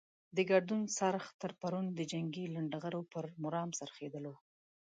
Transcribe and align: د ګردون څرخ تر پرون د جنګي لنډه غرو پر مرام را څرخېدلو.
د 0.35 0.37
ګردون 0.49 0.81
څرخ 0.97 1.25
تر 1.41 1.51
پرون 1.61 1.85
د 1.93 1.99
جنګي 2.11 2.45
لنډه 2.55 2.77
غرو 2.83 3.01
پر 3.13 3.25
مرام 3.43 3.69
را 3.71 3.75
څرخېدلو. 3.79 4.33